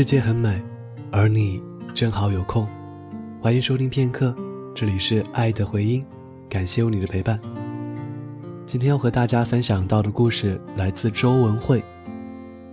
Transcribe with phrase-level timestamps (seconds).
[0.00, 0.58] 世界很美，
[1.12, 1.62] 而你
[1.92, 2.66] 正好有空。
[3.38, 4.34] 欢迎收听片刻，
[4.74, 6.02] 这里是爱的回音，
[6.48, 7.38] 感谢有你的陪伴。
[8.64, 11.84] 今天要和大家分享到的故事来自周文慧。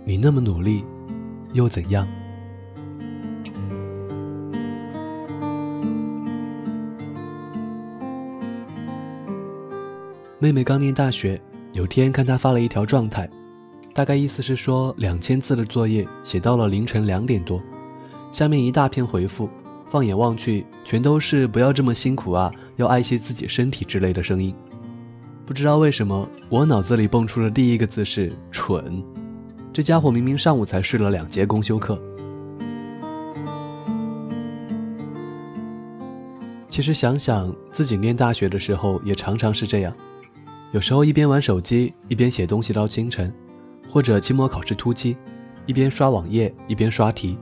[0.06, 0.86] 你那么努力，
[1.52, 2.08] 又怎样？
[10.38, 11.38] 妹妹刚念大学，
[11.74, 13.28] 有天看她发了一条状态。
[13.98, 17.60] 大概意思是说，两千字的作业写到了凌晨两点多，
[18.30, 19.50] 下面一大片回复，
[19.88, 24.54] 放眼望去，全都是“不要这么辛苦啊，要爱惜自己身体”之类的声音。
[25.44, 29.02] 不知道为什么，我脑子里蹦出的第一个字是“蠢”。
[29.74, 32.00] 这家伙明明上午才睡了两节公休课。
[36.68, 39.92] 其实想想自己念大学的时候，也常常是这样，
[40.70, 43.34] 有时候一边玩手机，一边写东西到清晨。
[43.88, 45.16] 或者期末考试突击，
[45.66, 47.38] 一边刷网页一边刷题，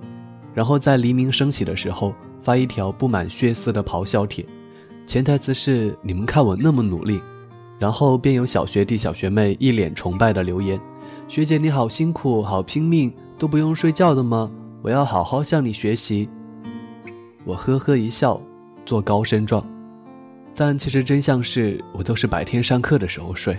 [0.55, 4.47] 然后在黎明升起的时候发一条布满血丝的咆哮帖，
[5.05, 7.21] 潜台词是你们看我那么努力，
[7.79, 10.81] 然后便有小学弟小学妹一脸崇拜的留言
[11.29, 14.51] ：“学姐你好辛苦，好拼命，都不用睡觉的吗？
[14.83, 16.29] 我要好好向你学习。”
[17.45, 18.41] 我呵呵一笑，
[18.85, 19.65] 做高声状，
[20.55, 23.57] 但其实真相是我都是白天上课的时候睡。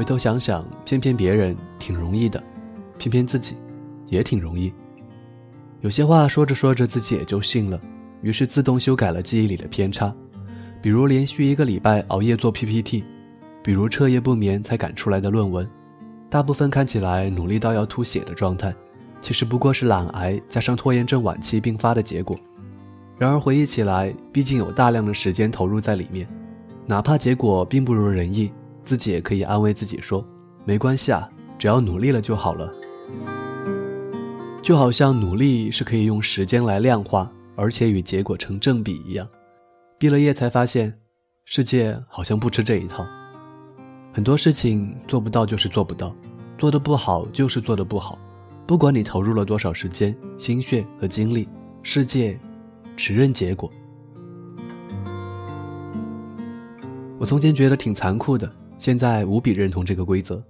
[0.00, 2.42] 回头想想，骗骗别人挺容易的，
[2.96, 3.54] 骗骗自己
[4.06, 4.72] 也挺容易。
[5.82, 7.78] 有些话说着说着自己也就信了，
[8.22, 10.10] 于是自动修改了记忆里的偏差。
[10.80, 13.04] 比如连续一个礼拜熬夜做 PPT，
[13.62, 15.68] 比如彻夜不眠才赶出来的论文，
[16.30, 18.74] 大部分看起来努力到要吐血的状态，
[19.20, 22.34] 其实不过是懒癌加上拖延症晚期并发的结果。
[23.18, 26.26] 然而回忆起来，毕竟有大量的时间投入在里面，
[26.86, 28.50] 哪怕结果并不如人意。
[28.84, 30.26] 自己也可以安慰自己说
[30.64, 31.28] ：“没关系啊，
[31.58, 32.72] 只要努力了就好了。”
[34.62, 39.26] 就好像努力是可以用时间来量化，而且与结果成正比一样。
[39.98, 41.00] 毕了业才发现，
[41.44, 43.06] 世界好像不吃这一套。
[44.12, 46.14] 很多事情做不到就是做不到，
[46.58, 48.18] 做的不好就是做的不好。
[48.66, 51.48] 不管你投入了多少时间、心血和精力，
[51.82, 52.38] 世界
[52.96, 53.70] 只认结果。
[57.18, 58.50] 我从前觉得挺残酷的。
[58.80, 60.42] 现在无比认同这个规则。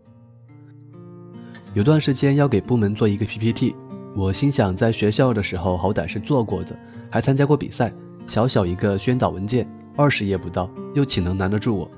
[1.74, 3.74] 有段时间要给部门做一个 PPT，
[4.14, 6.78] 我心想在学校的时候好歹是做过的，
[7.10, 7.92] 还参加过比赛，
[8.28, 11.90] 小小一个宣导文件，二十页不到，又岂能难得住我？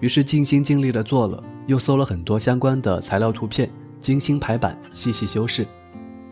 [0.00, 5.64] 于是尽心尽力的做了，又搜了很多相关的材料图片，精心排版，细细修饰，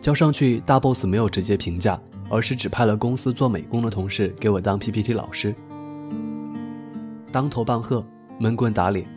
[0.01, 1.97] 交上去，大 boss 没有直接评价，
[2.29, 5.55] 而是指派了公司做美工的同事给我当 PPT 老师，
[7.31, 8.05] 当头棒喝，
[8.39, 9.07] 闷棍打脸。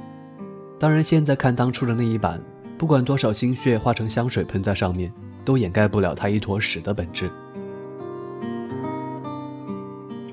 [0.81, 2.43] 当然，现在看当初的那一版，
[2.79, 5.13] 不管多少心血化成香水喷在上面，
[5.45, 7.31] 都掩盖不了它一坨屎的本质。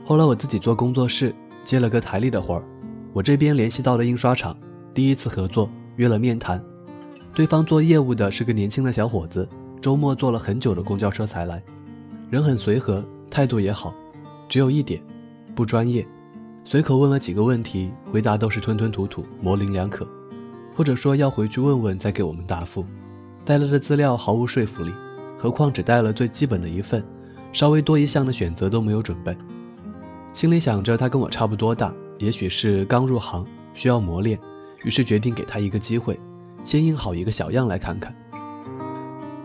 [0.06, 1.36] 后来我自己做工作室，
[1.66, 2.64] 接了个台历的活儿，
[3.12, 4.58] 我这边联系到了印刷厂，
[4.94, 6.64] 第一次合作，约了面谈。
[7.36, 9.46] 对方做业务的是个年轻的小伙子，
[9.82, 11.62] 周末坐了很久的公交车才来，
[12.32, 13.94] 人很随和，态度也好，
[14.48, 15.04] 只有一点，
[15.54, 16.08] 不专业。
[16.64, 20.08] 随口问了几个问题，回答都是吞吞吐吐，模棱两可。
[20.78, 22.86] 或者说要回去问问再给我们答复，
[23.44, 24.94] 带来的资料毫无说服力，
[25.36, 27.04] 何况只带了最基本的一份，
[27.52, 29.36] 稍微多一项的选择都没有准备。
[30.34, 33.44] 心里想着他跟我差不多大，也许是刚入行
[33.74, 34.40] 需要磨练，
[34.84, 36.20] 于是决定给他一个机会，
[36.64, 38.16] 先印好一个小样来看看。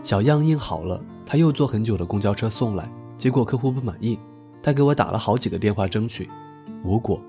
[0.03, 4.19] 小样印好了，他又坐很久的公交车送来，结果客户不满意，
[4.61, 6.29] 他给我打了好几个电话争取，
[6.83, 7.19] 无果，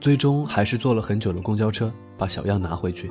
[0.00, 3.08] 最终还是坐了很久的公交车把小样拿回去。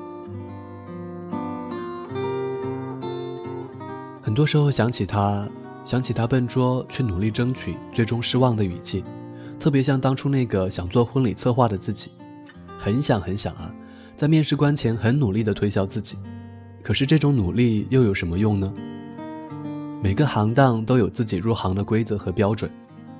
[4.28, 5.48] 很多时候想起他，
[5.86, 9.02] 想起他笨拙却努力争取，最终失望的语气，
[9.58, 12.12] 特别像当初那个想做婚礼策划的自己，
[12.78, 13.74] 很想很想啊，
[14.18, 16.18] 在面试官前很努力的推销自己，
[16.84, 18.74] 可是这种努力又有什么用呢？
[20.04, 22.70] 每个行当都有自己入行的规则和标准，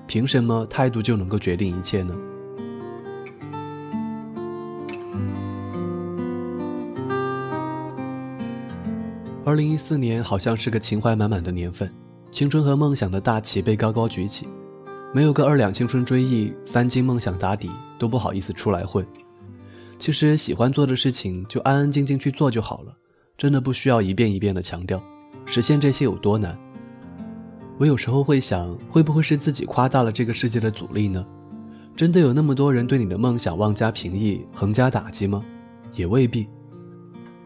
[0.08, 2.14] 凭什么态度就能够决定一切呢？
[9.48, 11.90] 二零一四年好像是个情怀满满的年份，
[12.34, 14.46] 青春和梦想的大旗被高高举起，
[15.14, 19.08] 没有个二两青春追忆，三斤梦想打底，都不好意思出来混。
[19.98, 22.98] 其实喜欢做的事情就安安静静去做就好了，
[23.38, 25.02] 真的不需要一遍一遍的强调，
[25.46, 26.60] 实现这些有多难。
[27.78, 31.26] 我有时候会想，会不会是自己夸大了这个世界的阻力呢？
[31.96, 35.42] 真的有那么多人对你的梦想妄加评议、横加打击吗？
[35.96, 36.50] 也未必。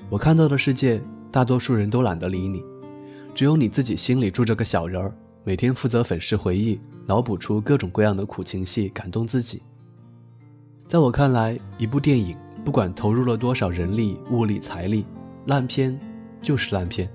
[0.09, 0.99] 我看到的世界。
[1.31, 2.61] 大多数人都懒得理你，
[3.33, 9.61] 只有你自己心里住着个小人儿，每天负责粉饰回忆，脑补出各种各样的苦情戏，感动自己。
[10.87, 12.35] 在我看来，一部电影
[12.65, 15.05] 不管投入了多少人力、物力、财力，
[15.45, 15.97] 烂片
[16.41, 17.07] 就是烂片；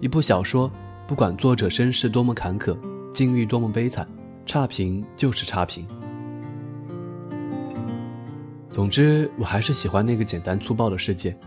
[0.00, 0.68] 一部小说
[1.06, 2.76] 不管作者身世多么坎坷，
[3.14, 4.04] 境遇多么悲惨，
[4.44, 5.86] 差评就是差评。
[8.72, 11.38] 总之，我还是喜欢那个简单粗暴的世界，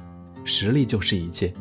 [0.45, 1.53] 实力就是一切。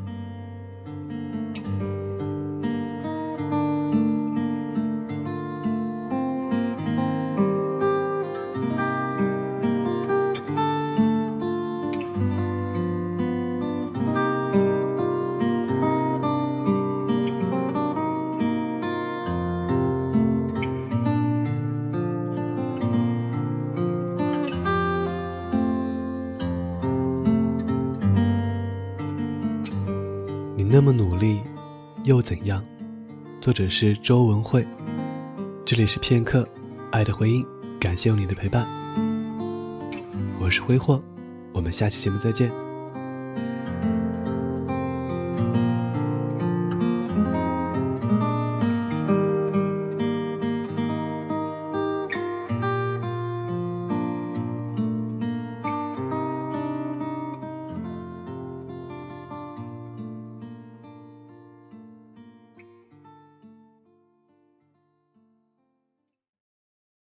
[30.71, 31.41] 那么努力，
[32.05, 32.63] 又怎样？
[33.41, 34.67] 作者是周文慧。
[35.65, 36.47] 这里是片刻，
[36.93, 37.43] 爱的回应。
[37.81, 38.69] 感谢有你的陪伴。
[40.39, 41.03] 我是挥霍，
[41.55, 42.68] 我们下期节目再见。